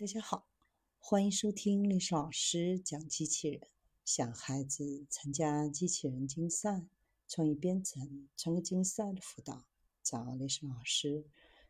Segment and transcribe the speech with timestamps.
[0.00, 0.48] 大家好，
[0.98, 3.60] 欢迎收听历史老师讲机器人。
[4.02, 6.86] 想孩子参加机器人竞赛、
[7.28, 9.66] 创意编程、创客竞赛的辅导，
[10.02, 11.26] 找历史老师。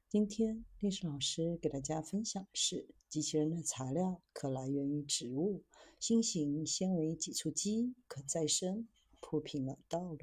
[0.09, 5.65] 今天历史老师给大家分享的是：机器人的材料可来源于植物，
[5.99, 8.87] 新型纤维挤出机可再生，
[9.19, 10.21] 铺平了道路。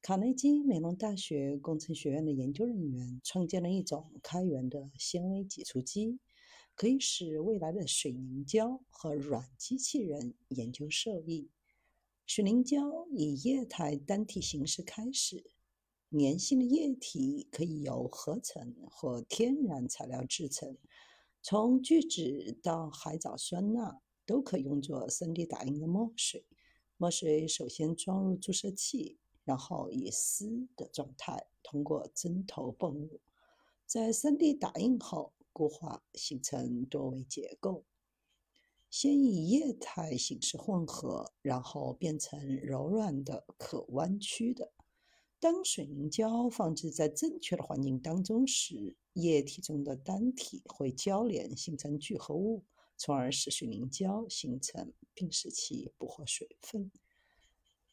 [0.00, 6.20] 卡内基梅隆大学工程学院的研究人员创建了一种开源的纤维挤出机。
[6.74, 11.50] 可以使未来的水凝胶和软机器人研究受益。
[12.26, 15.50] 水凝胶以液态单体形式开始，
[16.10, 20.76] 粘性的液体可以由合成或天然材料制成，
[21.42, 26.46] 从聚酯到海藻酸钠都可用作 3D 打印的墨水。
[26.96, 33.20] 墨水首先装入注射器，然后以丝的状态通过针头泵入，
[33.86, 35.32] 在 3D 打印后。
[35.52, 37.84] 固化形成多维结构，
[38.88, 44.72] 先以液态形式混合，然后变成柔软的、可弯曲的。
[45.38, 52.64] 当水凝胶放置在正确的环境当中时，液体中的单体会交联形成聚合物，
[52.96, 56.90] 从而使水凝胶形成，并使其捕获水分。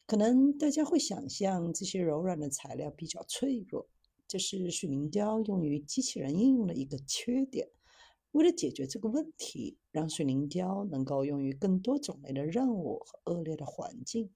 [0.04, 3.88] 可能大家会想象，这些柔软的材料比较脆弱。
[4.28, 7.70] 这是水凝胶用于机器人应用的一个缺点。
[8.32, 14.30] 为了解决这个问题，让水凝胶能够用于更多种类的任务和恶劣的环境，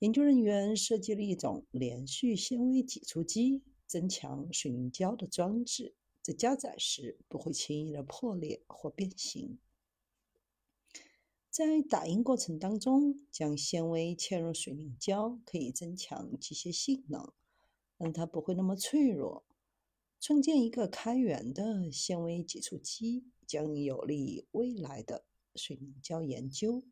[0.00, 9.58] 研究人员设计了一种连续纤维挤出机，增强水凝胶的装置，在加载时不会轻易的破裂或变形。
[11.48, 17.32] 在打印过程当中，将纤维嵌入水凝胶，可以增强机械性能。
[17.98, 19.44] 让它不会那么脆弱。
[20.20, 26.82] 创建一个开源的纤维挤出机将有利于未来的水凝胶研究。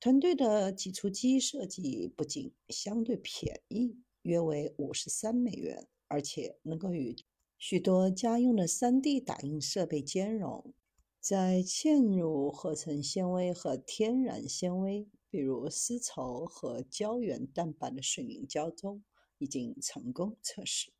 [0.00, 7.16] 团队的挤出机设计不仅相对便宜，约为五十三美元，而且能够与
[7.58, 10.74] 许多家用的 3D 打印设备兼容。
[11.20, 19.02] 在嵌入合成纤维和天然纤维，比如丝绸和胶原蛋白的水凝胶中。
[19.44, 20.90] 已经成功测试。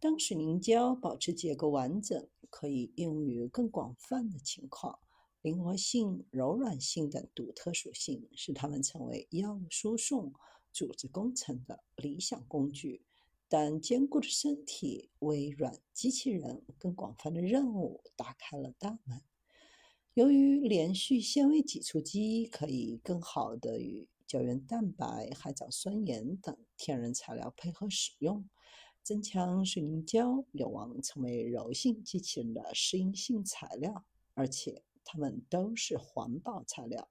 [0.00, 4.98] 当水凝胶保持结构完整，可以用于更广泛的情况。
[5.42, 10.32] 灵活性、柔软性等独特属性使它们成为药物输送、
[10.72, 13.02] 组织工程的理想工具。
[13.50, 19.22] 但坚固的身体为软机器人更广泛的任务打开了大门。
[20.14, 28.46] 由于连续纤维挤出机可以更好的与胶原蛋白、海藻酸盐等天然材料配合使用，
[29.02, 37.08] 增强水凝胶有望成为柔性机器人的适应性材料，而且它们都是环保材料。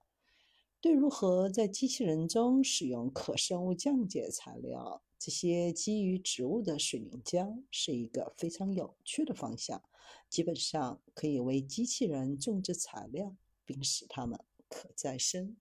[0.79, 9.81] 对如何在机器人中使用可生物降解材料，这些基于植物的水凝胶是一个非常有趣的方向。
[10.29, 13.35] 基本上可以为机器人种植材料，
[13.65, 14.39] 并使它们
[14.69, 15.57] 可再生。